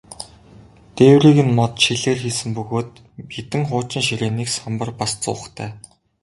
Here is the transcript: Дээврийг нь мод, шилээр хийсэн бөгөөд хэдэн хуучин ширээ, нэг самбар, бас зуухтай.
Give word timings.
Дээврийг 0.95 1.37
нь 1.47 1.55
мод, 1.57 1.73
шилээр 1.83 2.17
хийсэн 2.23 2.49
бөгөөд 2.57 2.89
хэдэн 3.33 3.63
хуучин 3.67 4.03
ширээ, 4.07 4.31
нэг 4.37 4.49
самбар, 4.55 4.89
бас 4.99 5.11
зуухтай. 5.23 5.69